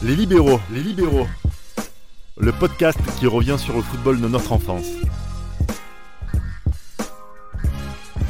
[0.00, 1.26] Les libéraux, les libéraux.
[2.36, 4.86] Le podcast qui revient sur le football de notre enfance.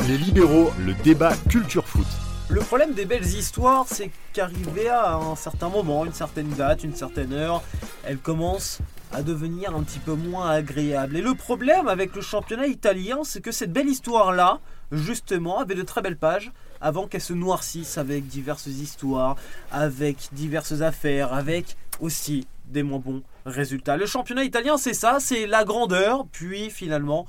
[0.08, 2.06] Les libéraux, le débat culture foot.
[2.48, 6.94] Le problème des belles histoires, c'est qu'arrivé à un certain moment, une certaine date, une
[6.94, 7.62] certaine heure,
[8.02, 8.78] elles commencent
[9.12, 11.18] à devenir un petit peu moins agréables.
[11.18, 14.60] Et le problème avec le championnat italien, c'est que cette belle histoire-là,
[14.90, 16.50] justement, avait de très belles pages
[16.80, 19.36] avant qu'elle se noircisse avec diverses histoires,
[19.70, 23.96] avec diverses affaires, avec aussi des moins bons résultats.
[23.96, 27.26] Le championnat italien, c'est ça, c'est la grandeur, puis finalement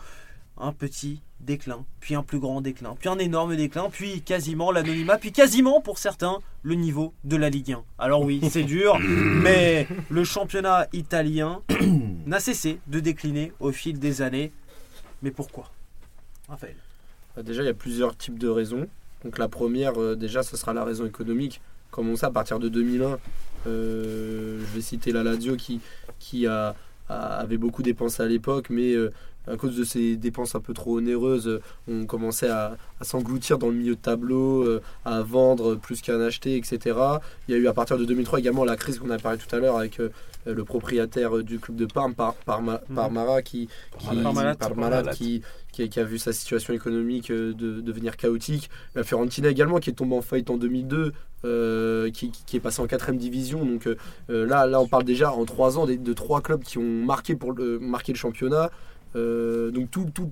[0.58, 5.18] un petit déclin, puis un plus grand déclin, puis un énorme déclin, puis quasiment l'anonymat,
[5.18, 7.84] puis quasiment pour certains le niveau de la Ligue 1.
[7.98, 11.62] Alors oui, c'est dur, mais le championnat italien
[12.26, 14.52] n'a cessé de décliner au fil des années.
[15.22, 15.72] Mais pourquoi?
[16.50, 16.76] Raphaël
[17.36, 18.88] Bah, Déjà, il y a plusieurs types de raisons.
[19.24, 21.62] Donc la première, euh, déjà, ce sera la raison économique.
[21.92, 23.20] Comme on sait, à partir de 2001,
[23.68, 25.82] euh, je vais citer la Lazio qui,
[26.20, 26.76] qui a,
[27.10, 29.12] avait beaucoup dépensé à l'époque, mais euh,
[29.48, 33.58] à cause de ces dépenses un peu trop onéreuses, euh, on commençait à, à s'engloutir
[33.58, 36.80] dans le milieu de tableau, euh, à vendre plus qu'à en acheter, etc.
[37.48, 39.54] Il y a eu à partir de 2003 également la crise qu'on a parlé tout
[39.56, 40.10] à l'heure avec euh,
[40.46, 42.96] le propriétaire du club de Parme, Par, Parma- Mhm.
[42.96, 43.68] Parmara, qui,
[44.00, 44.08] qui,
[45.72, 48.70] qui, qui, a, vu sa situation économique de, devenir chaotique.
[48.96, 51.14] La Fiorentina également, qui est tombée en faillite en 2002,
[51.46, 53.66] euh, qui, qui- est passée en 4 division.
[53.66, 53.96] Donc euh,
[54.46, 57.36] là, là, on parle déjà en 3 ans des- de, trois clubs qui ont marqué,
[57.36, 58.70] pour le, marqué le championnat.
[59.16, 59.90] Euh, donc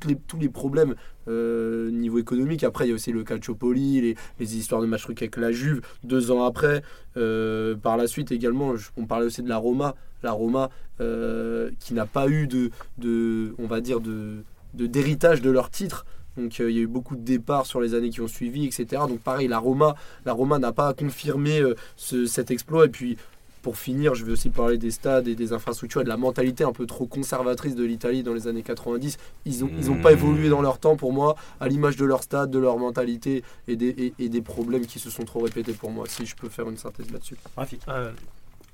[0.08, 0.96] les, tous les problèmes
[1.28, 2.64] euh, niveau économique.
[2.64, 5.52] Après, il y a aussi le Calciopoli, les, les histoires de match truc avec la
[5.52, 5.82] Juve.
[6.04, 6.84] Deux ans après,
[7.18, 9.96] euh, par la suite également, on parlait aussi de la Roma.
[10.24, 10.70] La Roma
[11.00, 16.06] euh, qui n'a pas eu de, de, on va dire, de d'héritage de, leur titre.
[16.38, 19.04] Donc il y a eu beaucoup de départs sur les années qui ont suivi, etc.
[19.10, 21.62] Donc pareil, la Roma, la Roma n'a pas confirmé
[21.96, 22.86] ce- cet exploit.
[22.86, 23.18] Et puis
[23.62, 26.64] pour finir, je vais aussi parler des stades et des infrastructures et de la mentalité
[26.64, 29.18] un peu trop conservatrice de l'Italie dans les années 90.
[29.46, 30.14] Ils n'ont ils ont pas Mmh.
[30.14, 33.76] évolué dans leur temps pour moi, à l'image de leur stade, de leur mentalité et
[33.76, 36.50] des, et- et des problèmes qui se sont trop répétés pour moi, si je peux
[36.50, 37.36] faire une synthèse là-dessus.
[37.56, 37.82] Rafik.
[37.90, 38.12] Euh,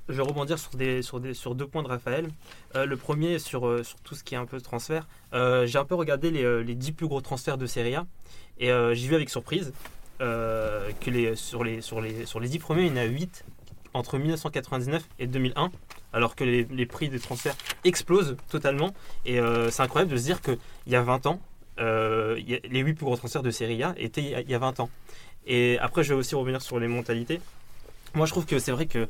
[0.08, 2.28] je vais rebondir sur, des, sur, des, sur deux points de Raphaël.
[2.76, 5.08] Euh, le premier, sur, euh, sur tout ce qui est un peu transfert.
[5.32, 8.06] Euh, j'ai un peu regardé les, euh, les 10 plus gros transferts de Serie A.
[8.58, 9.72] Et euh, j'ai vu avec surprise
[10.20, 13.04] euh, que les, sur, les, sur, les, sur les 10 premiers, il y en a
[13.04, 13.44] 8
[13.94, 15.70] entre 1999 et 2001.
[16.12, 18.92] Alors que les, les prix des transferts explosent totalement.
[19.24, 21.40] Et euh, c'est incroyable de se dire qu'il y a 20 ans,
[21.80, 24.34] euh, il y a- les 8 plus gros transferts de Serie A étaient il y
[24.34, 24.90] a- il y a 20 ans.
[25.46, 27.40] Et après, je vais aussi revenir sur les mentalités.
[28.14, 29.08] Moi, je trouve que c'est vrai que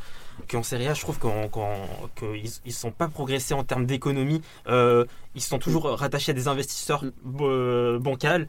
[0.50, 1.86] qu'en Serie A, je trouve qu'en- qu'en-
[2.16, 4.40] qu'ils ne sont pas progressés en termes d'économie.
[4.66, 8.48] Euh, ils sont toujours rattachés à des investisseurs bancals.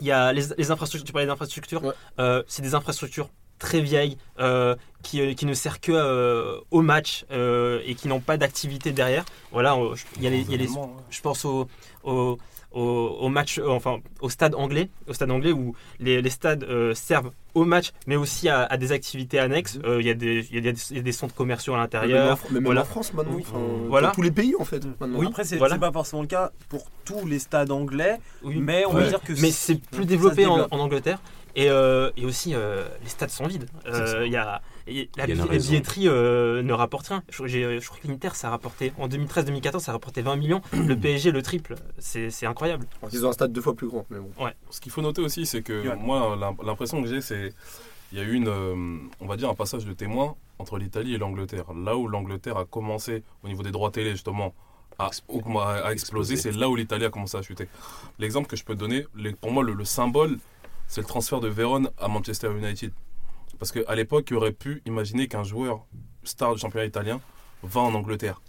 [0.00, 2.42] Il y a les, les infrastructures, tu parlais d'infrastructures, Ouais.
[2.48, 3.28] C'est des infrastructures
[3.60, 8.08] très vieilles euh, qui, euh, qui ne servent que euh, au match euh, et qui
[8.08, 9.24] n'ont pas d'activité derrière.
[9.52, 10.68] Voilà, euh, je- il y a les, y a les-
[11.10, 11.68] je pense au,
[12.02, 12.38] au,
[12.72, 12.80] au,
[13.20, 16.94] au match, euh, enfin au stade anglais, au stade anglais où les, les stades euh,
[16.94, 19.78] servent au match, mais aussi à, à des activités annexes.
[19.84, 21.74] Euh, Il y, a des- il y, a des- il y a des centres commerciaux
[21.74, 22.38] à l'intérieur.
[22.48, 22.82] en, même voilà.
[22.82, 23.44] en France maintenant, Oui.
[23.48, 24.08] enfin, Voilà.
[24.08, 24.84] dans tous les pays en fait.
[25.00, 25.18] Maintenant.
[25.18, 25.76] Oui, Après, c'est voilà.
[25.78, 28.56] pas forcément le cas pour tous les stades anglais, Oui.
[28.58, 29.02] mais on Ouais.
[29.02, 31.20] va dire que Mais c'est plus développé en Angleterre.
[31.56, 33.66] Et, euh, et aussi, euh, les stades sont vides.
[33.86, 37.22] Euh, Il y a, y a- la, y a billetterie euh, ne rapporte rien.
[37.28, 40.36] Je, j'ai- je crois que l'Inter, ça a rapporté, en 2013-2014, ça a rapporté 20
[40.36, 40.62] millions.
[40.72, 41.74] Le PSG, le triple.
[41.98, 42.86] C'est c'est incroyable.
[43.00, 44.06] Alors qu'ils ont un stade deux fois plus grand.
[44.10, 44.30] Mais bon.
[44.70, 47.52] Ce qu'il faut noter aussi, c'est que moi, l'im- l'impression que j'ai, c'est
[48.12, 48.74] il y a eu une, euh,
[49.20, 51.66] on va dire, un passage de témoin entre l'Italie et l'Angleterre.
[51.74, 54.52] Là où l'Angleterre a commencé, au niveau des droits télé, justement,
[54.98, 55.10] à,
[55.84, 57.68] à exploser, c'est là où l'Italie a commencé à chuter.
[58.18, 60.38] L'exemple que je peux te donner, les- pour moi, le, le symbole,
[60.90, 62.92] c'est le transfert de Vérone à Manchester United.
[63.58, 65.84] Parce qu'à l'époque, il aurait pu imaginer qu'un joueur
[66.24, 67.20] star du championnat italien
[67.62, 68.40] va en Angleterre.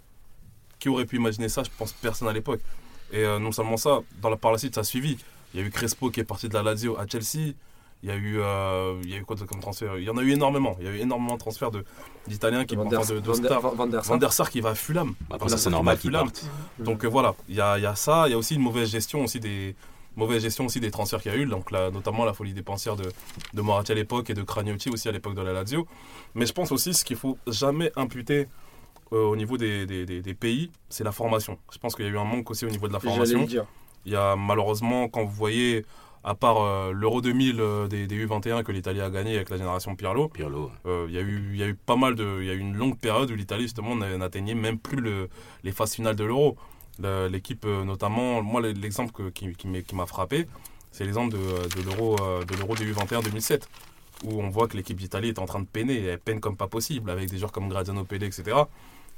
[0.80, 2.60] Qui aurait pu imaginer ça Je pense personne à l'époque.
[3.12, 5.16] Et euh, non seulement ça, dans la, par la suite, ça a suivi.
[5.54, 7.52] Il y a eu Crespo qui est parti de la Lazio à Chelsea.
[8.02, 9.96] Il y a eu, euh, il y a eu quoi comme transfert?
[9.98, 10.76] Il y en a eu énormément.
[10.80, 11.84] Il y a eu énormément de transferts de-
[12.26, 13.74] d'Italiens qui Van enfin, de, de Van der- stars.
[13.76, 14.14] Van der Sar.
[14.14, 15.14] Van der Sar qui va à Fulham.
[15.30, 16.44] Après, Van ça, der c'est qui normal qu'il parte.
[16.80, 18.24] Donc euh, voilà, il y a, il y a ça.
[18.26, 19.76] Il y a aussi une mauvaise gestion aussi des
[20.16, 21.46] mauvaise gestion aussi des transferts qu'il y a eu.
[21.46, 23.04] Donc là, notamment la folie dépensière de,
[23.54, 25.86] de Moratti à l'époque et de Cragnotti aussi à l'époque de la Lazio.
[26.34, 28.48] Mais je pense aussi ce qu'il faut jamais imputer
[29.12, 31.58] euh, au niveau des, des- des- des pays, c'est la formation.
[31.72, 33.38] Je pense qu'il y a eu un manque aussi au niveau de la formation.
[34.06, 35.84] Il y a malheureusement, quand vous voyez,
[36.24, 39.56] à part euh, l'Euro 2000 euh, des, des U21 que l'Italie a gagné avec la
[39.58, 40.70] génération Pirlo, Pirlo.
[40.86, 42.38] euh, il y, a eu- il y a eu pas mal de.
[42.40, 45.28] Il y a eu une longue période où l'Italie, justement, n'a- n'atteignait même plus le-
[45.62, 46.56] les phases finales de l'Euro.
[47.00, 50.46] L'équipe, euh, notamment, moi, l'exemple qui, m'a frappé,
[50.90, 53.68] c'est l'exemple de, de l'Euro euh, de l'Euro des U21 2007.
[54.24, 56.68] où on voit que l'équipe d'Italie est en train de peiner, elle peine comme pas
[56.68, 58.56] possible, avec des joueurs comme Graziano Pelle, etc.,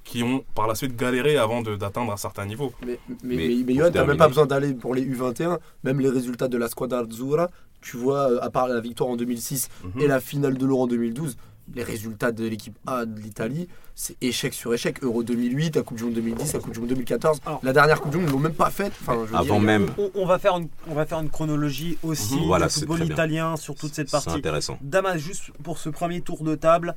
[0.03, 2.73] qui ont par la suite galéré avant de- d'atteindre un certain niveau.
[2.87, 5.59] Mais, mais, Mais mais, mais pour Johan, t'as même pas besoin d'aller pour les U21.
[5.83, 7.51] Même les résultats de la Squadra Azzurra,
[7.83, 10.01] tu vois, euh, à part la victoire en 2006 Mhm.
[10.01, 11.37] et la finale de l'Euro en 2012,
[11.75, 15.03] les résultats de l'équipe A de l'Italie, c'est échec sur échec.
[15.03, 17.41] Euro 2008, la Coupe du Monde 2010, la Coupe du Monde 2014.
[17.47, 18.93] Alors- la dernière Coupe du Monde, ils l'ont même pas faite.
[19.01, 21.97] Enfin, je Avant dire, même, On, on va faire une, on va faire une chronologie
[22.03, 22.45] aussi Mhm.
[22.47, 24.31] Voilà, du c'est football italien sur toute cette c'est partie.
[24.31, 24.79] intéressant.
[24.83, 26.95] Damas, juste pour ce premier tour de table,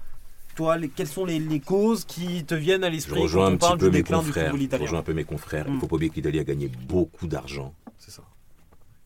[0.56, 3.48] toi, les- quelles sont les, les causes qui te viennent à Je l'esprit quand rejoins
[3.50, 4.52] on un parle petit peu du mes confrères.
[4.52, 5.66] football Je rejoins un peu mes confrères.
[5.68, 5.80] Il Mm.
[5.80, 7.74] faut pas oublier que l'Italie a gagné beaucoup d'argent.
[8.00, 8.24] C'est ça.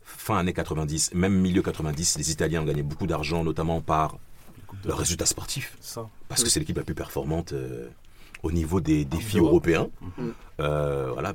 [0.03, 4.17] Fin années 90, même milieu 90, les Italiens ont gagné beaucoup d'argent, notamment par
[4.71, 5.77] Les coupes de- leurs résultats sportifs.
[5.81, 6.07] C'est ça.
[6.29, 7.87] Parce que c'est l'équipe la plus performante euh,
[8.43, 9.49] au niveau des défis Europe.
[9.51, 9.89] européens.
[10.17, 10.33] Mhm.
[10.61, 11.33] Euh, voilà,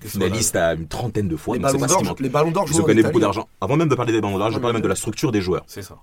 [0.00, 1.56] finaliste à une trentaine de fois.
[1.56, 2.20] les ballons d'or, manque.
[2.20, 3.48] les ballons d'or Ils ont gagné beaucoup d'argent.
[3.60, 5.64] Avant même de parler des ballons d'or, je parle même de la structure des joueurs.
[5.66, 5.96] C'est ça.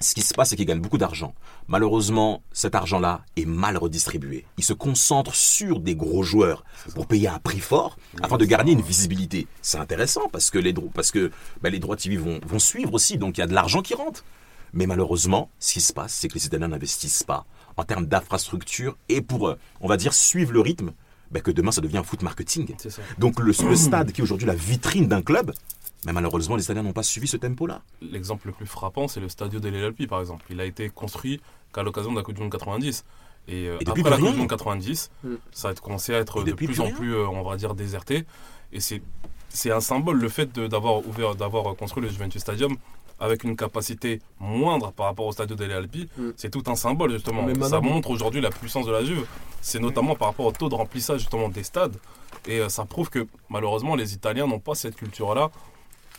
[0.00, 1.34] Ce qui se passe, c'est qu'ils gagnent beaucoup d'argent.
[1.68, 4.44] Malheureusement, cet argent-là est mal redistribué.
[4.58, 6.64] Ils se concentrent sur des gros joueurs
[6.96, 9.46] pour payer à un prix fort afin de garder une visibilité.
[9.62, 11.30] C'est intéressant parce que les, dro- parce que,
[11.62, 13.94] bah, les droits TV vont, vont suivre aussi, donc il y a de l'argent qui
[13.94, 14.24] rentre.
[14.74, 18.96] Mais malheureusement, ce qui se passe, c'est que les Italiens n'investissent pas en termes d'infrastructure
[19.08, 20.92] et pour, euh, on va dire, suivre le rythme,
[21.30, 22.74] bah, que demain ça devient un foot marketing.
[23.18, 25.52] Donc le, le stade qui est aujourd'hui la vitrine d'un club,
[26.06, 27.82] mais malheureusement les Italiens n'ont pas suivi ce tempo-là.
[28.02, 30.44] L'exemple le plus frappant, c'est le Stadio dell'Alpi, par exemple.
[30.50, 31.40] Il a été construit
[31.72, 33.04] qu'à l'occasion de la Coupe du Monde 90.
[33.48, 35.28] Et, euh, Et depuis après la Coupe du Monde 90, Mm.
[35.52, 37.74] ça a commencé à être Et de plus plus en plus, euh, on va dire,
[37.74, 38.24] déserté.
[38.72, 39.02] Et c'est
[39.48, 42.76] c'est un symbole, le fait de- d'avoir ouvert, d'avoir construit le Juventus Stadium
[43.20, 46.08] avec une capacité moindre par rapport au Stadio dell'Alpi.
[46.18, 46.30] Mm.
[46.36, 47.42] C'est tout un symbole, justement.
[47.42, 49.26] Mais ça montre aujourd'hui la puissance de la Juve.
[49.60, 51.96] C'est notamment par rapport au taux de remplissage, justement, des stades.
[52.46, 55.50] Et euh, ça prouve que, malheureusement, les Italiens n'ont pas cette culture-là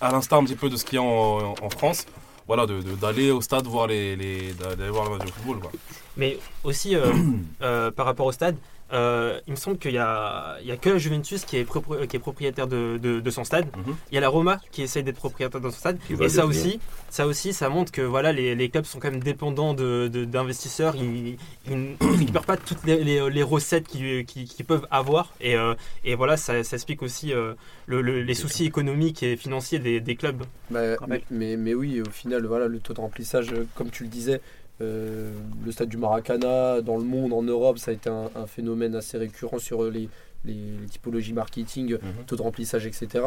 [0.01, 2.05] à l'instar un petit peu de ce qu'il y a en, en France,
[2.47, 5.59] voilà, de- de- d'aller au stade voir les, les- d'aller voir le match de football.
[5.59, 5.71] Quoi.
[6.17, 7.11] Mais aussi, euh,
[7.61, 8.55] euh, par rapport au stade,
[8.93, 12.15] euh, il me semble qu'il y a, a que la Juventus qui est, propri- qui
[12.15, 13.65] est propriétaire de, de- de son stade.
[13.75, 13.95] Mhm.
[14.11, 15.97] Il y a la Roma qui essaye d'être propriétaire de son stade.
[16.05, 16.79] Qui Et ça aussi,
[17.09, 20.25] ça aussi, ça montre que voilà, les, les clubs sont quand même dépendants de- de-
[20.25, 20.95] d'investisseurs.
[20.95, 21.37] ils
[21.67, 24.25] ils ne récupèrent pas toutes les, les- les recettes qu'ils
[24.67, 25.33] peuvent avoir.
[25.41, 25.73] Et, euh,
[26.03, 27.53] et voilà, ça, ça explique aussi euh,
[27.87, 30.43] le- le- les soucis économiques et financiers des, des clubs.
[30.69, 30.95] Bah,
[31.31, 34.41] mais, mais oui, au final, voilà, le taux de remplissage, comme tu le disais,
[34.81, 35.31] euh,
[35.65, 38.95] le stade du Maracana, dans le monde, en Europe, ça a été un, un phénomène
[38.95, 40.09] assez récurrent sur les,
[40.43, 42.25] les, les typologies marketing, Mhm.
[42.27, 43.23] taux de remplissage, etc.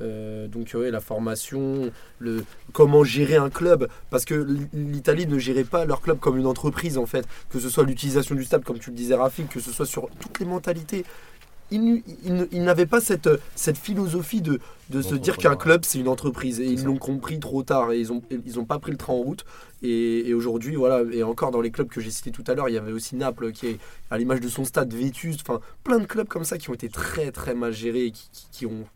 [0.00, 5.64] Euh, donc, ouais, la formation, le, comment gérer un club, parce que l'Italie ne gérait
[5.64, 8.78] pas leur club comme une entreprise, en fait, que ce soit l'utilisation du stade, comme
[8.78, 11.04] tu le disais, Rafik, que ce soit sur toutes les mentalités.
[11.70, 12.02] Ils,
[12.64, 14.58] n'avaient pas cette, cette philosophie de,
[14.90, 16.60] de se dire qu'un club c'est une entreprise.
[16.60, 19.12] Et ils l'ont compris trop tard et ils ont ils ont pas pris le train
[19.12, 19.44] en route.
[19.82, 22.68] Et, et aujourd'hui voilà et encore dans les clubs que j'ai cités tout à l'heure
[22.68, 23.78] il y avait aussi Naples qui est
[24.10, 25.40] à l'image de son stade vétuste.
[25.46, 28.28] Enfin plein de clubs comme ça qui ont été très très mal gérés et qui,
[28.32, 28.86] qui- qui ont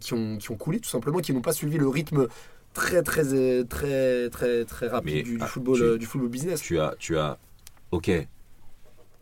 [0.00, 2.26] qui ont qui ont coulé tout simplement qui n'ont pas suivi le rythme
[2.74, 6.28] très très très très très rapide Mais, du, du ah, football tu- euh, du football
[6.28, 6.60] business.
[6.60, 7.38] Tu as, tu as,
[7.92, 8.10] ok,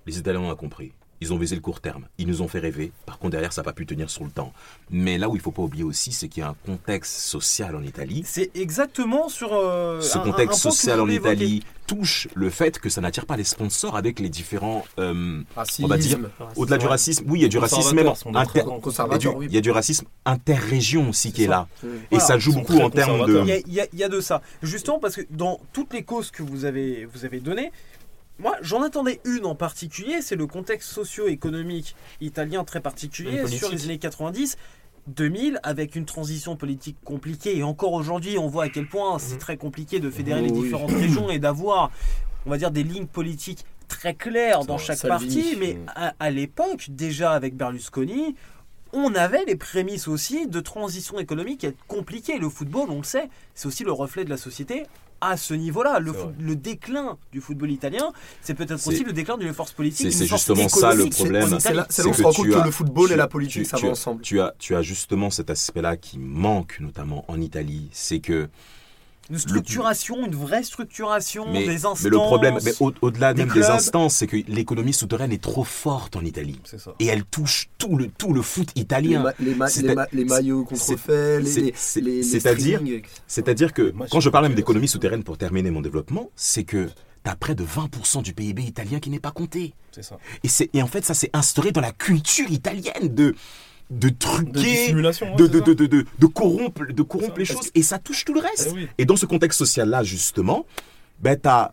[0.07, 0.93] les Italiens ont compris.
[1.25, 2.05] Ils ont visé le court terme.
[2.19, 2.93] Ils nous ont fait rêver.
[3.07, 4.53] Par contre, derrière, ça n'a pas pu tenir sur le temps.
[4.91, 7.17] Mais là où il ne faut pas oublier aussi, c'est qu'il y a un contexte
[7.17, 8.23] social en Italie.
[8.27, 11.09] C'est exactement sur euh, Ce un- contexte un social en.
[11.09, 14.85] Italie touche le fait que ça n'attire pas les sponsors avec les différents.
[14.99, 16.19] euh, racisme on va dire,
[16.57, 19.19] Au-delà du racisme, oui, il y a du racisme même inter- très- il y a
[19.19, 21.69] du- oui il y a du racisme interrégion aussi qui est là.
[21.83, 22.25] Et Voilà.
[22.25, 23.45] ça joue beaucoup en termes de.
[23.45, 24.43] y a- il y a de ça.
[24.63, 27.71] Justement parce que dans toutes les causes que vous avez, vous avez données,
[28.39, 33.85] moi j'en attendais une en particulier, c'est le contexte socio-économique italien très particulier sur les
[33.85, 34.57] années 90.
[35.07, 39.35] 2000 avec une transition politique compliquée et encore aujourd'hui on voit à quel point c'est
[39.35, 39.39] Mhm.
[39.39, 40.63] très compliqué de fédérer Oh les oui.
[40.63, 41.91] différentes régions et d'avoir
[42.47, 46.87] on va dire des lignes politiques très claires dans chaque parti mais à, à l'époque
[46.89, 48.35] déjà avec Berlusconi
[48.95, 52.39] on avait les prémices aussi de transition économique qui est compliquée.
[52.39, 54.85] Le football, on le sait, c'est aussi le reflet de la société
[55.29, 55.99] à ce niveau-là.
[56.01, 56.13] Le,
[56.57, 60.07] déclin du football italien, c'est peut-être aussi le déclin d'une force politique.
[60.13, 61.61] c'est- justement ça, le problème.
[61.61, 63.17] c'est là, où on que se rend tu compte que as- le football tu- et
[63.17, 66.19] la politique tu- ça tu- va ensemble Tu as, tu as justement cet aspect-là qui
[66.19, 68.49] manque notamment en Italie, c'est que
[69.31, 72.03] Une structuration, une vraie structuration mais, des instances.
[72.03, 75.43] mais le problème, mais au- au-delà des même des instances, c'est que l'économie souterraine est
[75.43, 76.95] trop forte en Italie ça.
[77.01, 79.23] et elle touche tout le tout le foot les, italien.
[79.23, 82.83] ma- les, ma- les ma- les maillots contrefaits les, c'est- les, c'est- les- les c'est-à-dire-.
[83.27, 86.87] C'est-à-dire que Moi, quand je parle même d'économie souterraine pour terminer mon développement, c'est que
[87.25, 89.73] tu as près de 20% du PIB italien qui n'est pas compté.
[89.93, 90.19] C'est ça.
[90.75, 93.35] Et en fait, ça s'est instauré dans la culture italienne de,
[93.91, 95.03] de truquer, ouais,
[95.37, 98.25] de, de, de, de, de- de corrompre, de corrompre Ça, les choses, et ça touche
[98.25, 98.69] tout le reste.
[98.71, 98.89] Eh oui.
[98.99, 100.67] Et dans ce contexte social-là, justement,
[101.21, 101.73] ben, tu as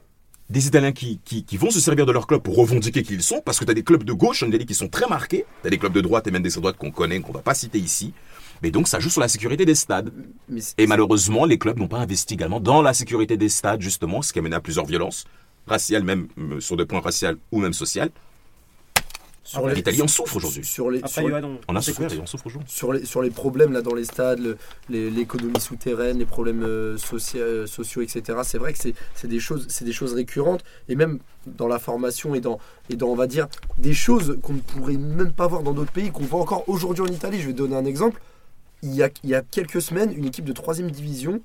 [0.49, 3.23] des Italiens qui, qui, qui vont se servir de leur club pour revendiquer qui ils
[3.23, 5.45] sont, parce que tu as des clubs de gauche en Italie qui sont très marqués,
[5.61, 7.53] tu as des clubs de droite et même des droites qu'on connaît, qu'on va pas
[7.53, 8.13] citer ici.
[8.61, 10.11] Mais donc ça joue sur la sécurité des stades.
[10.77, 14.33] Et malheureusement, les clubs n'ont pas investi également dans la sécurité des stades, justement, ce
[14.33, 15.23] qui a mené à plusieurs violences,
[15.65, 18.09] raciales même, euh, sur des points raciales ou même sociales.
[19.51, 20.63] Sur les- L'Italie en souffre aujourd'hui.
[20.63, 22.17] Sur les, Après, sur, Johan, on, On a on souffert t'écoute.
[22.17, 22.69] et on souffre aujourd'hui.
[22.71, 24.57] sur les, sur les problèmes là dans les stades, le-
[24.89, 28.39] les- l'économie souterraine, les problèmes euh, socia- euh, sociaux, etc.
[28.43, 31.79] C'est vrai que c'est c'est des choses, c'est des choses récurrentes et même dans la
[31.79, 35.47] formation et dans et dans on va dire des choses qu'on ne pourrait même pas
[35.47, 37.39] voir dans d'autres pays qu'on voit encore aujourd'hui en Italie.
[37.41, 38.21] Je vais donner un exemple.
[38.83, 41.39] Il y a, il y a quelques semaines, une équipe de 3 division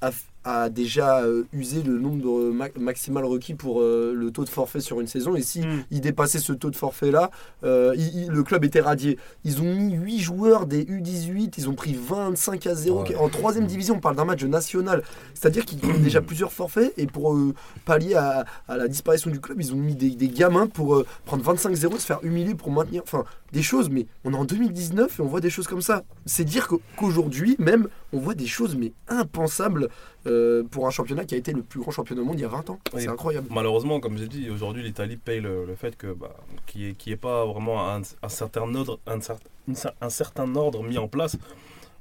[0.00, 0.10] a,
[0.44, 4.80] a déjà euh, usé le nombre ma- maximal requis pour euh, le taux de forfait
[4.80, 5.36] sur une saison.
[5.36, 5.84] Et si Mm.
[5.90, 7.30] il dépassait ce taux de forfait-là,
[7.64, 7.94] euh,
[8.28, 9.18] le club était radié.
[9.44, 13.02] Ils ont mis 8 joueurs des U18, ils ont pris 25 à 0.
[13.02, 13.14] Ouais.
[13.16, 15.02] En troisième division, on parle d'un match national.
[15.34, 19.40] C'est-à-dire qu'ils ont déjà plusieurs forfaits et pour euh, pallier à, à la disparition du
[19.40, 22.70] club, ils ont mis des, des gamins pour euh, prendre 25-0, se faire humilier pour
[22.70, 23.02] maintenir.
[23.04, 26.04] Enfin, des choses, mais on est en 2019 et on voit des choses comme ça.
[26.26, 29.88] C'est dire qu'au- qu'aujourd'hui, même, on voit des choses, mais impensables
[30.26, 32.44] euh, pour un championnat qui a été le plus grand championnat au monde il y
[32.44, 32.78] a 20 ans.
[32.94, 33.02] Oui.
[33.02, 33.48] C'est incroyable.
[33.50, 36.34] Malheureusement, comme j'ai dit, aujourd'hui l'Italie paye le, le fait que bah,
[36.66, 40.82] qu'il n'y ait, qu'il y ait pas vraiment un, un certain ordre, un, certain ordre
[40.82, 41.36] mis en place,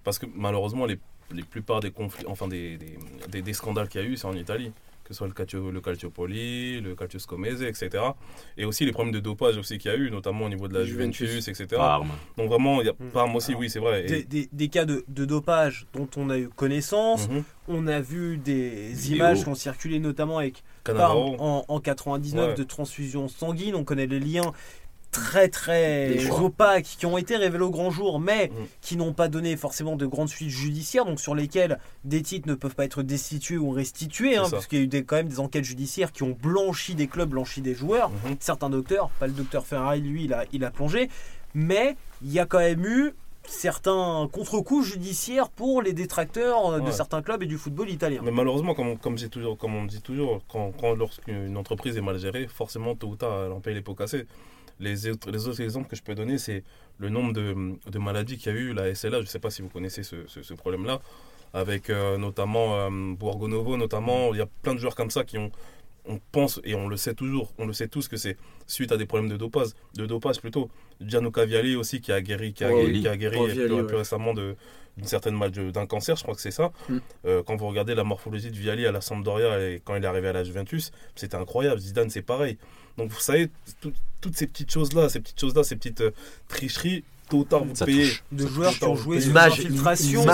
[0.04, 1.00] parce que malheureusement les,
[1.34, 2.98] les plupart des conflits, enfin des, des,
[3.30, 4.72] des- des scandales qu'il y a eu, c'est en Italie,
[5.04, 8.04] que ce soit le Calcio, le Calciopoli, le Calcio Scomese, etc.
[8.58, 10.74] Et aussi les problèmes de dopage aussi qu'il y a eu, notamment au niveau de
[10.78, 11.28] la Juventus.
[11.30, 11.66] Juventus, etc.
[11.78, 12.12] Parme.
[12.38, 13.10] Donc vraiment, il y a Mm.
[13.14, 14.06] Parme aussi, oui, c'est vrai.
[14.06, 17.28] Et- Des, des- des cas de, de dopage dont on a eu connaissance.
[17.30, 17.44] Mhm.
[17.68, 19.16] On a vu des Vidéo.
[19.18, 20.64] images qui ont circulé notamment avec.
[20.84, 22.56] Parme en, en 99 Ouais.
[22.56, 23.76] de transfusion sanguine.
[23.76, 24.52] On connaît les liens
[25.12, 28.66] très très opaques qui ont été révélés au grand jour, mais Mm.
[28.82, 32.56] qui n'ont pas donné forcément de grandes suites judiciaires, donc sur lesquelles des titres ne
[32.56, 35.28] peuvent pas être destitués ou restitués, hein, parce qu'il y a eu des- quand même
[35.28, 38.10] des enquêtes judiciaires qui ont blanchi des clubs, blanchi des joueurs.
[38.10, 38.38] Mhm.
[38.40, 41.10] Certains docteurs, pas le docteur Ferrari, lui, il a, il a plongé,
[41.54, 43.14] mais il y a quand même eu
[43.48, 46.92] certains contre-coups judiciaires pour les détracteurs euh, de Ouais.
[46.92, 48.22] certains clubs et du football italien.
[48.24, 52.18] Mais malheureusement, comme, comme, toujours, comme on dit toujours, quand, quand lorsqu'une entreprise est mal
[52.20, 54.26] gérée, forcément, tôt ou tard, elle en paye les pots cassés.
[54.82, 56.64] Les autres, les autres exemples que je peux donner, c'est
[56.98, 57.56] le nombre de,
[57.90, 60.04] de maladies qu'il y a eu, la SLA, je ne sais pas si vous connaissez
[60.04, 61.00] ce, ce- ce problème-là,
[61.54, 65.24] avec euh, notamment euh, Borgo Novo, notamment, il y a plein de joueurs comme ça
[65.24, 65.52] qui ont,
[66.06, 68.98] on pense, et on le sait toujours, on le sait tous que c'est suite à
[68.98, 70.70] des problèmes de dopage, de dopage plutôt.
[71.00, 73.02] Gianluca Vialli aussi qui a guéri, qui a, Oh, guéri, oui.
[73.02, 74.56] qui a guéri Oh, plus, récemment de,
[74.98, 76.72] d'une certaine mal- d'un cancer, je crois que c'est ça.
[76.90, 76.98] Mm.
[77.26, 80.08] Euh, quand vous regardez la morphologie de Vialli à la Sampdoria et quand il est
[80.08, 81.80] arrivé à la Juventus, c'était incroyable.
[81.80, 82.58] Zidane, c'est pareil.
[82.98, 83.50] Donc vous savez,
[83.82, 86.12] tout- toutes ces petites choses-là, ces petites choses-là, ces petites euh,
[86.48, 88.04] tricheries, tôt ou tard vous Ça payez.
[88.10, 88.24] touche.
[88.32, 89.18] De Ça joueurs qui ont joué.
[89.20, 89.64] L'image,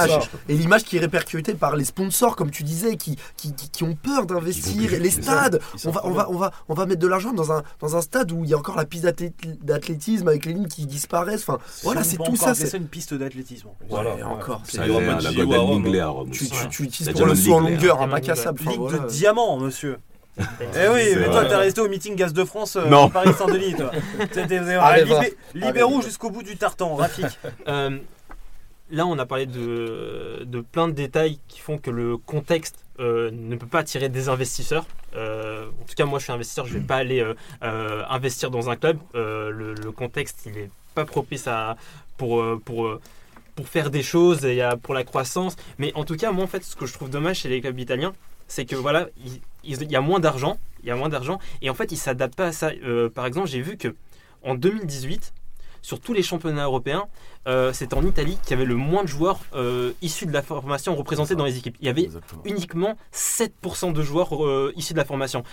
[0.10, 0.20] ça.
[0.50, 3.84] Et l'image qui est répercutée par les sponsors, comme tu disais, qui, qui, qui- qui
[3.84, 4.90] ont peur d'investir.
[5.00, 7.64] Les stades, on va, on, va, on, va, on va mettre de l'argent dans un,
[7.80, 10.68] dans un stade où il y a encore la piste d'athléti- d'athlétisme avec les lignes
[10.68, 11.48] qui disparaissent.
[11.48, 12.56] Enfin, voilà, c'est tout ça.
[12.56, 13.70] c'est- une piste d'athlétisme.
[13.90, 14.62] Voilà, Ouais, encore.
[14.68, 15.10] C'est la Golden
[16.02, 18.60] à Rome Tu, utilises pour le saut en longueur, un bac à sable.
[18.66, 19.98] Enfin, Ligue de diamant, monsieur.
[20.40, 23.10] Eh oui, mais toi, t'es resté au meeting Gaz de France euh, Non.
[23.10, 23.92] Paris-Saint-Denis, toi.
[24.32, 25.22] T'étais Allez, va.
[25.22, 27.26] libé- libéraux jusqu'au bout du tartan, Rafik.
[27.68, 27.98] Euh,
[28.92, 33.30] là, on a parlé de, de plein de détails qui font que le contexte euh,
[33.34, 34.86] ne peut pas attirer des investisseurs.
[35.16, 38.04] Euh, en tout cas, moi, je suis investisseur, je ne vais pas aller euh, euh,
[38.10, 38.98] investir dans un club.
[39.16, 41.76] Euh, le, le contexte, il n'est pas propice à,
[42.18, 43.02] pour, euh, pour, euh,
[43.56, 45.56] pour faire des choses et à- pour la croissance.
[45.78, 47.80] Mais en tout cas, moi, en fait, ce que je trouve dommage chez les clubs
[47.80, 48.14] italiens,
[48.48, 51.70] c'est que voilà, il, il- y a moins d'argent, il y a moins d'argent, et
[51.70, 52.72] en fait, ils s'adaptent pas à ça.
[52.84, 53.96] Euh, par exemple, j'ai vu que
[54.44, 55.34] en 2018,
[55.82, 57.06] sur tous les championnats européens,
[57.48, 60.42] euh, c'est en Italie qu'il y avait le moins de joueurs euh, issus de la
[60.42, 61.78] formation représentés dans les équipes.
[61.82, 62.42] Il y avait Exactement.
[62.46, 64.32] uniquement 7% de joueurs
[64.76, 65.44] issus de la formation.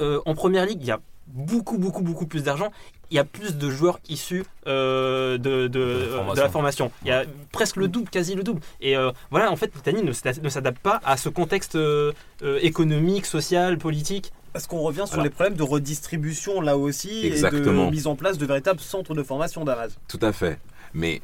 [0.00, 2.70] En première ligue, il y a beaucoup, beaucoup, beaucoup plus d'argent.
[3.10, 6.34] Il y a plus de joueurs issus euh, de, de, euh, formation.
[6.34, 6.92] de la formation.
[7.02, 8.60] Il y a presque le double, quasi le double.
[8.82, 12.12] Et euh, voilà, en fait, l'Italie ne s'ada- ne s'adapte pas à ce contexte euh,
[12.60, 14.32] économique, social, politique.
[14.52, 18.38] Parce qu'on revient sur les problèmes de redistribution là aussi et de mise en place
[18.38, 19.90] de véritables centres de formation d'Araz.
[20.08, 20.58] Tout à fait.
[20.94, 21.20] Mais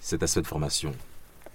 [0.00, 0.92] cet aspect de formation,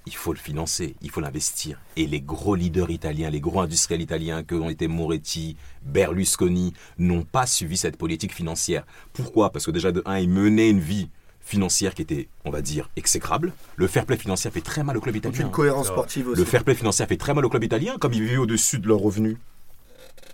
[0.06, 1.80] il faut le financer, il faut l'investir.
[1.96, 7.24] Et les gros leaders italiens, les gros industriels italiens que ont été Moretti, Berlusconi, n'ont
[7.24, 8.86] pas suivi cette politique financière.
[9.14, 9.52] Pourquoi?
[9.52, 12.90] Parce que déjà, de un, ils menaient une vie financière qui était, on va dire,
[12.96, 13.54] exécrable.
[13.76, 15.38] Le fair play financier fait très mal au club italien.
[15.40, 16.00] Aucune cohérence C'est vrai.
[16.02, 16.40] sportive aussi.
[16.40, 18.88] Le fair play financier fait très mal au club italien, comme ils vivaient au-dessus de
[18.88, 19.38] leurs revenus.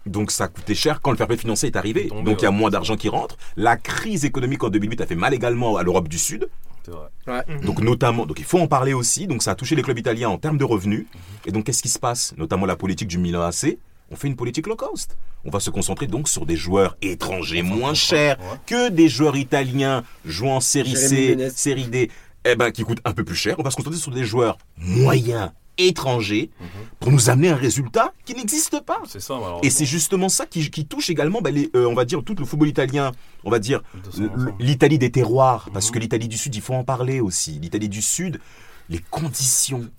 [0.06, 2.10] Donc ça coûtait cher quand le fair play financier est arrivé.
[2.24, 3.38] Donc il y a moins d'argent qui rentre.
[3.58, 6.48] La crise économique en 2008 a fait mal également à l'Europe du Sud.
[7.26, 7.46] Vrai.
[7.64, 9.28] Donc notamment, donc il faut en parler aussi.
[9.28, 11.06] Donc ça a touché les clubs italiens en termes de revenus.
[11.46, 12.34] Et donc qu'est-ce qui se passe?
[12.38, 13.78] Notamment la politique du Milan AC.
[14.12, 15.18] on fait une politique low cost.
[15.46, 18.58] On va se concentrer donc sur des joueurs étrangers moins chers Ouais.
[18.66, 22.10] que des joueurs italiens jouant en série Jérémy C, série D,
[22.46, 23.56] eh ben, qui coûtent un peu plus cher.
[23.60, 25.52] On va se concentrer sur des joueurs moyens
[25.88, 26.68] étrangers Mhm.
[27.00, 29.00] pour nous amener un résultat qui n'existe pas.
[29.08, 29.36] C'est ça.
[29.64, 32.36] Et c'est justement ça qui, qui touche également, bah, les, euh, on va dire, tout
[32.38, 33.12] le football italien,
[33.44, 33.82] on va dire,
[34.60, 35.92] l'Italie des terroirs, parce Mhm.
[35.94, 37.60] que l'Italie du Sud, il faut en parler aussi.
[37.60, 38.40] L'Italie du Sud,
[38.90, 39.90] les conditions.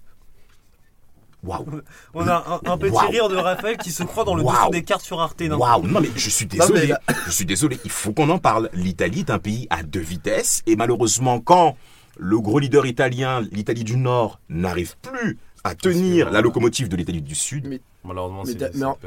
[1.43, 1.81] Waouh!
[2.13, 4.59] On a un, un petit rire de Raphaël qui se croit dans le Waouh.
[4.59, 5.41] dessous des cartes sur Arte.
[5.41, 5.87] Waouh!
[5.87, 6.95] Non, mais je suis Non, mais désolé.
[7.27, 7.79] Je suis désolé.
[7.85, 8.69] Il faut qu'on en parle.
[8.75, 10.63] L'Italie est un pays à deux vitesses.
[10.67, 11.77] Et malheureusement, quand
[12.19, 16.97] le gros leader italien, l'Italie du Nord, n'arrive plus à tenir que- la locomotive de
[16.97, 18.45] l'Italie du Sud, Mais- Malheureusement,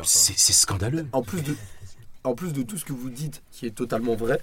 [0.04, 1.08] c'est scandaleux.
[1.12, 1.56] En plus de,
[2.24, 4.40] en plus de tout ce que vous dites, qui est totalement vrai,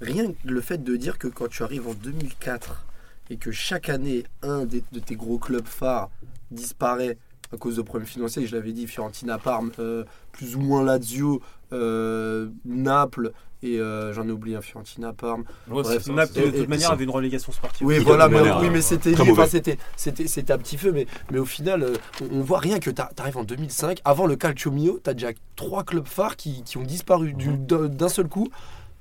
[0.00, 2.84] rien que le fait de dire que quand tu arrives en 2004
[3.30, 6.10] et que chaque année, un de tes gros clubs phares
[6.50, 7.16] disparaît
[7.52, 11.40] à cause de problèmes financiers, je l'avais dit, Fiorentina, Parme, euh, plus ou moins Lazio,
[11.72, 13.32] euh, Naples,
[13.62, 15.44] et euh, j'en ai oublié un Fiorentina, Parme.
[15.68, 17.86] Ouais, Bref, c'est ça, Naples, de et- toute manière, avait une relégation sportive.
[17.86, 21.06] Oui, voilà, mais, manière, oui, mais c'était enfin, c'était, c'était, c'était un petit feu, mais,
[21.30, 21.86] mais au final,
[22.20, 25.14] on, on voit rien que tu arrives en 2005, avant le Calcio Mio, tu as
[25.14, 27.88] déjà trois clubs phares qui, qui ont disparu du- Mhm.
[27.88, 28.48] d'un seul coup,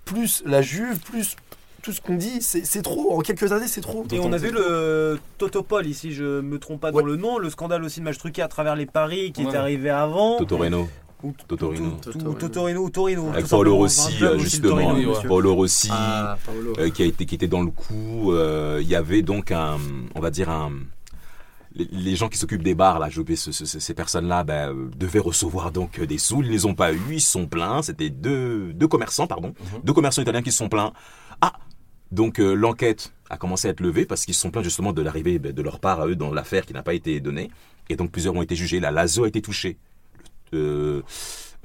[0.06, 1.36] plus la Juve, plus
[1.84, 4.06] tout ce qu'on dit, c'est, c'est trop, en quelques années, c'est trop.
[4.12, 7.50] Et on a vu le Totopol ici, je me trompe pas dans le nom, le
[7.52, 9.50] scandale aussi de match truqué à travers les paris qui Ouais.
[9.50, 10.38] était arrivé avant.
[10.38, 10.88] Totorino.
[11.24, 11.92] Ou- Totorino.
[12.40, 12.90] Totorino.
[12.90, 13.30] Torino.
[13.30, 14.12] Avec tout Paolo simplement.
[14.18, 14.70] Rossi, euh, justement.
[14.76, 15.12] Torino, oui, ouais.
[15.14, 15.30] monsieur.
[15.30, 15.90] Paolo Rossi.
[15.92, 16.74] Ah, Paolo.
[16.80, 18.32] euh, qui a été qui était dans le coup.
[18.34, 19.78] euh, Il y avait donc un,
[20.16, 20.72] on va dire un,
[21.76, 24.70] les, gens qui s'occupent des bars là, j'ai oublié ce- ce- ce- ces personnes-là, ben,
[24.70, 26.42] euh, devaient recevoir donc euh, des sous.
[26.44, 27.82] Ils les ont pas eu, ils se sont plaints.
[27.82, 29.82] C'était deux, deux commerçants, pardon, Mhm.
[29.84, 30.94] deux commerçants italiens qui se sont plaints.
[31.42, 31.54] Ah,
[32.14, 35.02] donc euh, l'enquête a commencé à être levée parce qu'ils se sont plaints justement de
[35.02, 37.50] l'arrivée ben, de leur part à eux dans l'affaire qui n'a pas été donnée.
[37.90, 38.80] Et donc plusieurs ont été jugés.
[38.80, 39.78] La Lazio a été touchée.
[40.54, 41.02] Euh,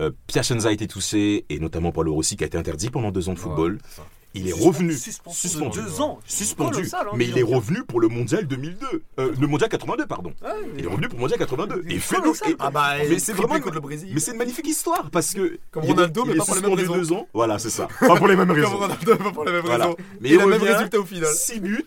[0.00, 3.28] euh, Piacenza a été touché et notamment Paolo Rossi qui a été interdit pendant deux
[3.28, 3.74] ans de football.
[3.74, 4.04] Ouais.
[4.34, 4.92] Il est revenu.
[4.92, 5.36] Suspendu.
[5.36, 5.78] Suspendu.
[5.80, 6.20] Deux ans.
[6.26, 6.72] Suspendu.
[6.76, 9.02] Colossal, hein, mais dis il est revenu pour le mondial 2002.
[9.18, 10.32] Euh, le mondial 82, pardon.
[10.42, 11.82] Ouais, Il est revenu pour le mondial 82.
[11.86, 14.10] Il est Et fait et- Ah bah, mais c'est vraiment contre le Brésil.
[14.12, 16.44] mais c'est une magnifique histoire parce que Comme il est- Ronaldo, il mais est pas
[16.44, 17.14] pour les mêmes suspendu raisons.
[17.14, 17.28] deux ans.
[17.32, 17.88] Voilà, c'est ça.
[18.00, 18.76] Pas pour les mêmes Comme raisons.
[18.76, 19.84] Ronaldo, pas pour les mêmes Voilà.
[19.86, 19.96] raisons.
[20.20, 21.32] Mais Et il le même résultat au final.
[21.32, 21.84] 6 buts,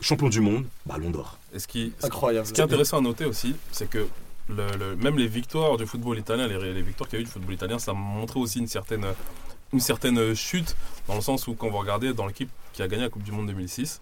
[0.00, 1.38] champion du monde, ballon d'or.
[1.54, 2.46] Et ce qui, Incroyable.
[2.46, 4.06] Ce qui est intéressant à noter aussi, c'est que
[4.48, 7.24] le- le- même les victoires du football italien, les, les victoires qu'il y a eu
[7.26, 9.04] du football italien, ça a montré aussi une certaine,
[9.76, 10.74] une certaine chute,
[11.06, 13.30] dans le sens où quand vous regardez dans l'équipe qui a gagné la Coupe du
[13.30, 14.00] Monde 2006,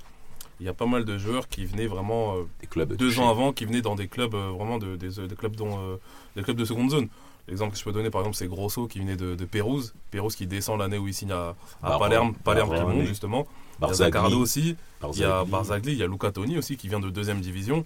[0.60, 2.94] il y a pas mal de joueurs qui venaient vraiment euh, Des clubs.
[2.94, 3.20] deux touchés.
[3.20, 5.96] ans avant, qui venaient dans des clubs euh, vraiment de, des, des clubs dont, euh,
[6.36, 7.08] des clubs de seconde zone.
[7.48, 10.36] L'exemple que je peux donner par exemple c'est Grosso qui venait de, de Pérouse, Pérouse
[10.36, 13.46] qui descend l'année où il signe à, à Baron, Palerme, Palerme qui monte justement.
[13.80, 14.42] Il y a Zaccardo Barzagli.
[14.42, 14.76] aussi,
[15.12, 15.50] il y a Barzagli.
[15.50, 17.84] Barzagli, il y a Luca Toni aussi qui vient de deuxième division.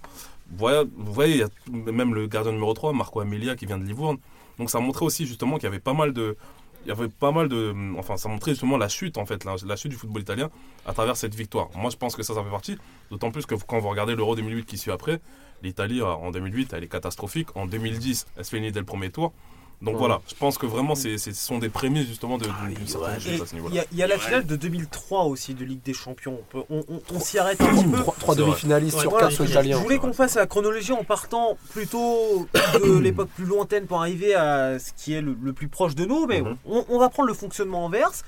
[0.55, 1.43] Voilà, vous voyez, il y
[1.89, 4.17] a même le gardien numéro 3, Marco Amelia, qui vient de Livourne.
[4.59, 6.37] Donc ça montrait aussi justement qu'il y avait pas mal de.
[6.85, 7.75] Il y avait pas mal de.
[7.97, 10.49] Enfin, ça montrait justement la chute, en fait, la, chute du football italien
[10.85, 11.69] à travers cette victoire.
[11.75, 12.77] Moi, je pense que ça, ça fait partie.
[13.11, 15.19] D'autant plus que quand vous regardez l'Euro 2008 qui suit après,
[15.61, 17.55] l'Italie, euh, en 2008, elle est catastrophique.
[17.55, 19.33] En 2010, elle se fait éliminer dès le premier tour.
[19.81, 19.99] Donc Ouais.
[19.99, 22.77] voilà, je pense que vraiment, c'est- c'est- ce sont des prémices justement de- Ah, d'une
[22.77, 22.85] ouais.
[22.85, 23.75] certaine Et chute à ce Il niveau-là.
[23.75, 26.37] y, a- il y a la finale de 2003 aussi de Ligue des Champions.
[26.41, 28.03] On, peut- on- on- on s'y arrête un petit peu.
[28.19, 29.77] Trois, demi-finalistes Ouais, sur voilà, quatre sont je- Je italiens.
[29.77, 32.53] voulais qu'on fasse la chronologie en partant plutôt de
[32.99, 36.25] l'époque plus lointaine pour arriver à ce qui est le, le plus proche de nous.
[36.27, 36.57] Mais Mhm.
[36.65, 38.23] on, on va prendre le fonctionnement inverse.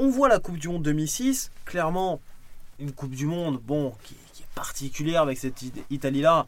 [0.00, 1.52] On voit la Coupe du Monde 2006.
[1.64, 2.20] Clairement,
[2.80, 6.46] une Coupe du Monde bon, qui, qui est particulière avec cette It- Italie-là.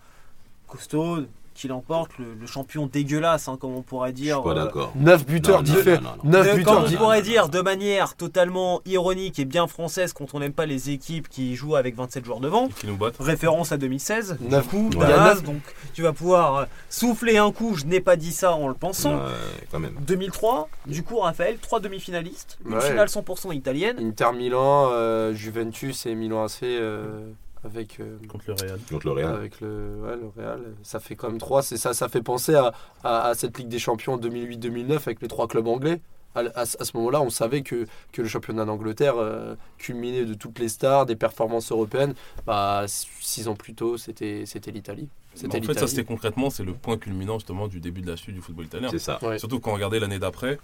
[0.67, 2.11] Costaud, qui l'emporte.
[2.19, 4.37] Le, le champion dégueulasse, hein, comme on pourrait Je dire.
[4.37, 4.93] suis pas euh, d'accord.
[4.97, 6.01] 9 buteurs différents.
[6.03, 6.31] non, non, non.
[6.31, 10.35] 9 de- buteurs comme on pourrait dire de manière totalement ironique et bien française quand
[10.35, 12.69] on n'aime pas les équipes qui jouent avec 27 joueurs devant.
[12.69, 13.17] Et qui nous battent.
[13.21, 14.39] Référence à 2016.
[14.41, 14.97] Neuf coups.
[14.97, 15.07] Ouais.
[15.45, 15.61] Donc
[15.93, 19.17] tu vas pouvoir euh, souffler un coup, je n'ai pas dit ça en le pensant.
[19.17, 19.23] Ouais,
[19.71, 19.95] quand même.
[20.07, 22.81] 2003, du coup Raphaël, trois demi-finalistes, une Ouais.
[22.81, 23.97] finale 100% italienne.
[24.01, 27.21] Inter Milan, euh, Juventus et Milan AC euh,
[27.65, 28.79] avec, euh, Contre le Real.
[28.91, 29.35] Contre le Real.
[29.35, 30.61] avec le, ouais, le Real.
[30.83, 31.63] Ça fait quand même 3.
[31.63, 32.73] Ça, ça fait penser à,
[33.05, 36.01] à, à cette Ligue des Champions 2008-2009 avec les trois clubs anglais.
[36.35, 40.35] À, à- à ce moment-là, on savait que, que le championnat d'Angleterre, euh, culminé de
[40.35, 42.15] toutes les stars, des performances européennes,
[42.47, 45.09] bah, six ans plus tôt, c'était c'était l'Italie.
[45.45, 48.35] En fait, ça, c'était concrètement, c'est le point culminant justement du début de la chute
[48.35, 48.89] du football italien.
[48.91, 49.19] C'est ça.
[49.23, 49.39] Ouais.
[49.39, 50.59] Surtout quand vous regardez l'année d'après,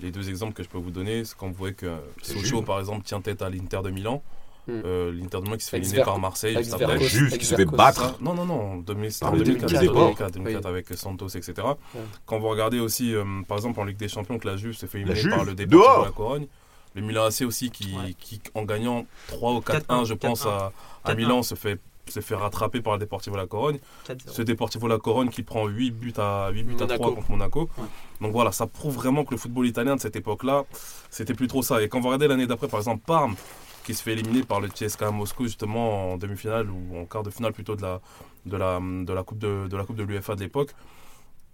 [0.00, 2.62] les deux exemples que je peux vous donner, c'est quand vous voyez que C'est Sochaux,
[2.62, 4.22] par exemple, tient tête à l'Inter de Milan.
[4.70, 4.82] Mm.
[4.84, 6.98] Euh, L'Inter de Milan qui se fait éliminer par Marseille juste après.
[7.00, 8.16] Juve qui se fait battre.
[8.20, 10.70] Non, non, non, en 2000 c'était Ah, en en 2004, 2004, 2004, 2004 oui.
[10.70, 11.52] avec Santos, etc.
[11.64, 12.00] Ouais.
[12.26, 14.86] Quand vous regardez aussi, euh, par exemple, en Ligue des Champions, que la Juve se
[14.86, 16.00] fait éliminer par le Deportivo dehors.
[16.00, 16.46] de la Corogne.
[16.94, 18.14] Le Milan AC aussi, qui, Ouais.
[18.18, 20.72] qui, en gagnant 3 ou 4-1, 4-1, je pense, à,
[21.04, 21.16] à 4-1.
[21.16, 21.78] Milan, se fait
[22.08, 23.78] se fait rattraper par le Deportivo La Corogne.
[24.08, 24.32] 4-0.
[24.32, 27.02] Ce Deportivo La Corogne qui prend 8 buts à, 8 buts à Monaco.
[27.04, 27.70] 3 contre Monaco.
[27.78, 27.84] Ouais.
[28.20, 30.64] Donc voilà, ça prouve vraiment que le football italien de cette époque-là,
[31.08, 31.80] c'était plus trop ça.
[31.80, 33.36] Et quand on va regarder l'année d'après, par exemple, Parme,
[33.84, 37.30] qui se fait éliminer par le CSKA Moscou justement en demi-finale ou en quart de
[37.30, 38.00] finale plutôt de la,
[38.46, 40.70] de la, de la Coupe de, de la Coupe de l'UEFA de l'époque.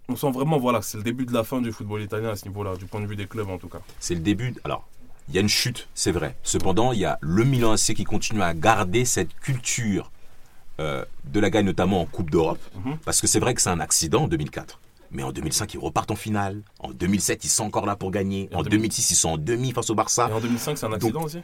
[0.09, 2.45] On sent vraiment, voilà, c'est le début de la fin du football italien à ce
[2.47, 3.79] niveau-là, du point de vue des clubs en tout cas.
[3.99, 4.55] C'est le début.
[4.63, 4.87] Alors,
[5.27, 6.37] il y a une chute, c'est vrai.
[6.43, 10.11] Cependant, il y a le Milan AC qui continue à garder cette culture
[10.79, 12.59] euh, de la gagne, notamment en Coupe d'Europe.
[12.75, 12.97] Mhm.
[13.03, 14.79] Parce que c'est vrai que c'est un accident en 2004.
[15.11, 16.61] Mais en 2005, ils repartent en finale.
[16.79, 18.49] En 2007, ils sont encore là pour gagner.
[18.51, 20.29] Et En en 2006, ils sont en demi face au Barça.
[20.29, 21.39] Et en 2005, c'est un accident aussi?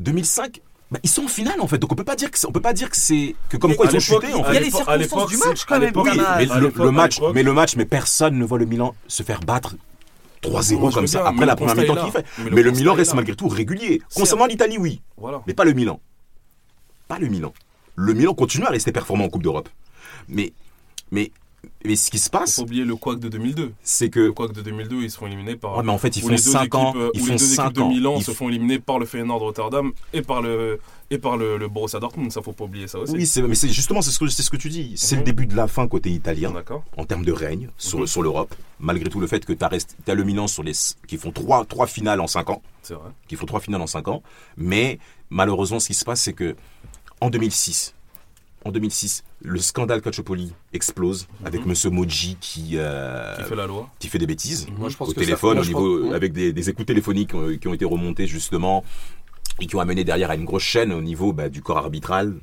[0.00, 1.78] 2005, bah, ils sont en finale en fait.
[1.78, 3.86] Donc on peut pas dire que on peut pas dire que c'est que comme quoi
[3.90, 4.60] ils ont chuté en à Il y a fait.
[4.60, 8.38] les circonstances du match, quand même, Oui, mais le, match, mais le match, mais personne
[8.38, 9.74] ne voit le Milan se faire battre
[10.42, 12.24] 3-0 Moi, je comme ça bien, après la première mi-temps qu'il fait.
[12.44, 13.16] Mais Mais le Milan est reste là.
[13.16, 14.00] malgré tout régulier.
[14.14, 15.42] Concernant l'Italie, oui, Voilà.
[15.46, 16.00] mais pas le Milan.
[17.08, 17.52] Pas le Milan.
[17.96, 19.68] Le Milan continue à rester performant en Coupe d'Europe.
[20.28, 20.52] Mais,
[21.10, 21.32] mais,
[21.84, 23.72] mais ce qui se Faut passe, pas oublier le Quack de 2002.
[23.82, 25.76] c'est Le que Quack de 2002, ils se font éliminer par.
[25.76, 27.44] ouais, mais en fait ils font les deux 5 ans, euh, ils font les deux
[27.44, 27.88] 5 équipes de ans.
[27.88, 31.56] Milan Ils se font- éliminer par le Feyenoord Rotterdam et par le et par le,
[31.56, 32.32] le Borussia Dortmund.
[32.32, 33.12] Ça faut pas oublier ça aussi.
[33.12, 34.94] Oui, mais c'est justement c'est ce que c'est ce que tu dis.
[34.96, 35.20] C'est Mhm.
[35.20, 36.52] le début de la fin côté italien.
[36.96, 38.06] En termes de règne sur, Mhm.
[38.08, 40.72] sur l'Europe, malgré tout le fait que tu as, le Milan sur les,
[41.06, 43.10] qui font trois, trois finales en 5 ans, C'est vrai.
[43.28, 44.22] qui font trois finales en 5 ans,
[44.56, 44.98] mais
[45.30, 46.56] malheureusement ce qui se passe c'est que
[47.20, 47.94] en 2006,
[48.66, 51.68] en 2006, le scandale Calciopoli explose avec Mhm.
[51.68, 55.08] Monsieur Moji qui, euh, Qui fait la loi qui fait des bêtises Moi, je pense
[55.08, 57.74] au que ça- téléphone, moi, au niveau, pense- avec des, des écoutes téléphoniques qui ont
[57.74, 58.84] été remontées justement
[59.60, 62.34] et qui ont amené derrière à une grosse chaîne au niveau bah, du corps arbitral.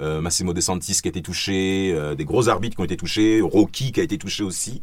[0.00, 2.96] Euh, Massimo De Santis qui a été touché, euh, des gros arbitres qui ont été
[2.96, 4.80] touchés, Rocky qui a été touché aussi.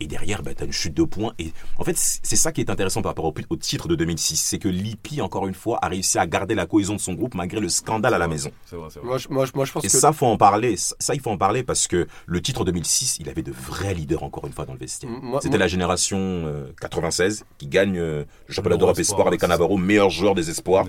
[0.00, 1.32] Et derrière, bah, tu as une chute de points.
[1.38, 4.36] Et en fait, c'est ça qui est intéressant par rapport au, au titre de 2006.
[4.36, 7.34] C'est que Lippi, encore une fois, a réussi à garder la cohésion de son groupe
[7.34, 8.50] malgré le scandale à la maison.
[8.66, 9.08] C'est vrai, c'est vrai.
[9.08, 10.76] Moi, je, moi, je- moi, je pense Et que ça, faut en parler.
[10.76, 13.94] Ça, ça, il faut en parler parce que le titre 2006, il avait de vrais
[13.94, 15.10] leaders, encore une fois, dans le vestiaire.
[15.40, 19.40] C'était moi- la génération euh, 96 qui gagne euh, le championnat d'Europe Espoir, avec.
[19.40, 20.84] Cannavaro, meilleur joueur des espoirs,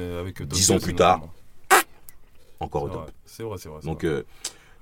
[0.46, 1.22] dix ans plus tard.
[2.60, 3.12] Encore au top.
[3.26, 3.80] C'est vrai, c'est vrai.
[3.84, 4.14] Donc vrai.
[4.14, 4.24] euh,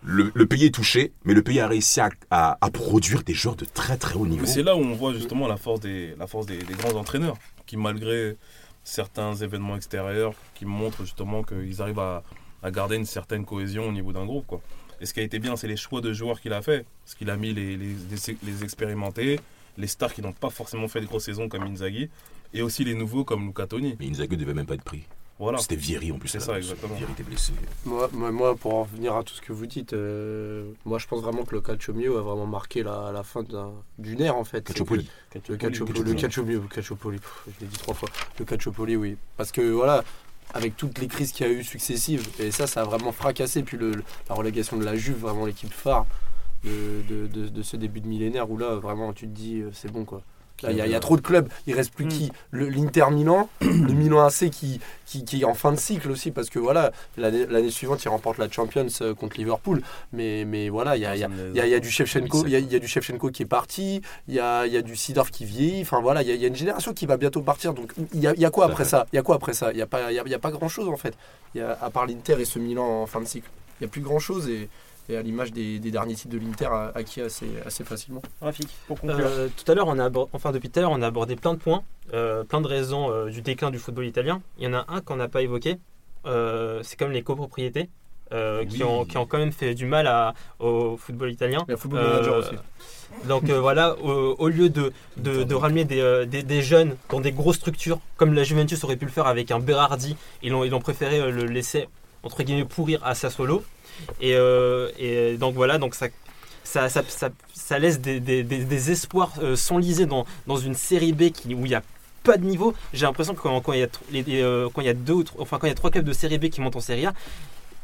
[0.03, 3.33] le, le pays est touché, mais le pays a réussi à, à- à produire des
[3.33, 4.45] joueurs de très très haut niveau.
[4.45, 7.37] C'est là où on voit justement la force des, la force des, des grands entraîneurs,
[7.65, 8.35] qui malgré
[8.83, 12.23] certains événements extérieurs, qui montrent justement qu'ils arrivent à,
[12.63, 14.45] à garder une certaine cohésion au niveau d'un groupe.
[14.47, 14.61] Quoi.
[15.01, 16.85] Et ce qui a été bien, c'est les choix de joueurs qu'il a fait.
[17.03, 19.39] Parce qu'il a mis les, les, les- les expérimentés,
[19.77, 22.09] les stars qui n'ont pas forcément fait de grosses saisons comme Inzaghi,
[22.53, 23.95] et aussi les nouveaux comme Luca Toni.
[23.99, 25.03] Mais Inzaghi devait même pas être pris.
[25.39, 25.59] Voilà.
[25.59, 26.29] C'était Vieri en plus.
[26.29, 26.95] C'est ça, exactement.
[26.95, 27.53] Vieri était blessé.
[27.85, 31.05] Moi, moi, moi, pour en revenir à tout ce que vous dites, euh, moi je
[31.05, 34.35] pense vraiment que le Calcio Mio a vraiment marqué la, la fin d'un- d'une ère
[34.35, 34.63] en fait.
[34.63, 35.03] Calciopoli.
[35.03, 36.53] Le Calcio, Calciopoli.
[36.53, 38.09] le Calciopoli, pff, je l'ai dit trois fois.
[38.39, 39.15] Le Calciopoli, oui.
[39.37, 40.03] Parce que voilà,
[40.55, 43.61] avec toutes les crises qu'il y a eu successives, et ça, ça a vraiment fracassé.
[43.61, 43.91] Puis le,
[44.29, 46.07] la relégation de la Juve, vraiment l'équipe phare
[46.63, 49.69] de, de, de- de ce début de millénaire où là, vraiment, tu te dis, euh,
[49.71, 50.23] c'est bon quoi.
[50.63, 51.47] Il y, a- il y a trop de clubs.
[51.67, 52.09] Il reste plus Mm.
[52.09, 56.31] qui L'Inter Milan, le Milan AC qui, qui, qui est en fin de cycle aussi
[56.31, 59.81] parce que voilà, l'année l'année suivante, il remporte la Champions euh, contre Liverpool.
[60.13, 61.79] Mais, mais voilà, il y a, il y a- il y a, il y a
[61.79, 64.39] du Shevchenko, il y a, il y a du Shevchenko qui est parti, il y
[64.39, 65.81] a, il y a du Sidorf qui vieillit.
[65.81, 67.73] Enfin voilà, il y, a, il y a une génération qui va bientôt partir.
[67.73, 69.53] Donc il y a, il y a quoi après ça Il y a quoi après
[69.53, 70.97] ça Il y a pas, il y a, il y a pas grand chose en
[70.97, 71.13] fait.
[71.53, 73.85] Il y a, à part l'Inter et ce Milan en fin de cycle, il y
[73.85, 74.69] a plus grand chose et,
[75.09, 78.21] et à l'image des, des derniers titres de l'Inter acquis assez, assez facilement.
[78.41, 79.25] Rafik, pour conclure.
[79.25, 81.35] Euh, tout à l'heure, on a abordé, enfin depuis tout à l'heure, on a abordé
[81.35, 84.41] plein de points, euh, plein de raisons euh, du déclin du football italien.
[84.57, 85.77] Il y en a un qu'on n'a pas évoqué,
[86.25, 87.89] euh, c'est comme les copropriétés,
[88.33, 91.65] euh, qui, ont, qui ont quand même fait du mal à- au football italien.
[91.69, 92.55] A Football Euh, Manager aussi.
[93.25, 97.21] Donc euh, voilà, au, au lieu de, de, de ramener des, des, des jeunes dans
[97.21, 100.65] des grosses structures, comme la Juventus aurait pu le faire avec un Berardi, ils ont,
[100.65, 101.87] ils ont préféré le laisser
[102.27, 103.63] entre guillemets pourrir à Sassuolo.
[104.21, 106.07] Et, euh, et donc voilà, donc ça,
[106.63, 110.75] ça, ça, ça, ça laisse des, des, des, des espoirs euh, s'enliser dans, dans une
[110.75, 111.81] série B qui, où il n'y a
[112.23, 112.75] pas de niveau.
[112.93, 115.13] J'ai l'impression que quand, quand il y a les, euh, quand il y a deux
[115.13, 116.81] ou trois- enfin quand il y a trois clubs de série B qui montent en
[116.81, 117.13] série A,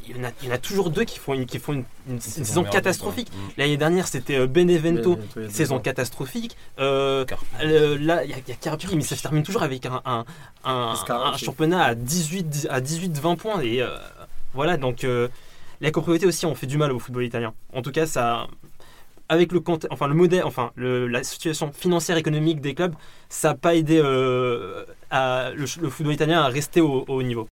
[0.08, 1.72] il y en a, il y en a toujours deux qui font une, qui font
[1.74, 3.32] une, une- une saison catastrophique.
[3.32, 3.38] Mm.
[3.58, 5.18] L'année dernière, c'était euh, Benevento,
[5.50, 6.58] saison catastrophique.
[6.78, 7.26] Euh,
[7.62, 10.26] là, il y a, a mais ça se termine toujours avec un, un,
[10.66, 11.46] un- Pescara un aussi.
[11.46, 13.62] championnat à 18, à 18-20 points.
[13.62, 13.96] Et euh,
[14.54, 15.28] voilà, donc euh,
[15.82, 17.54] la aussi ont fait du mal au football italien.
[17.74, 18.48] En tout cas, ça,
[19.30, 22.94] avec le, enfin, le modèle, enfin, la situation financière économique des clubs,
[23.30, 27.50] ça n'a pas aidé euh, le, football italien à rester au haut niveau.